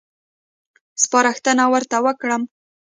[1.03, 2.41] سپارښتنه ورته وکړم.